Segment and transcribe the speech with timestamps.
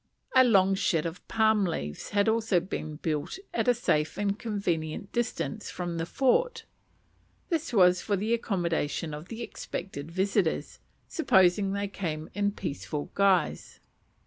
[0.35, 2.59] A long shed of palm leaves had been also
[3.03, 6.65] built at a safe and convenient distance from the fort.
[7.49, 13.79] This was for the accommodation of the expected visitors, supposing they came in peaceful guise.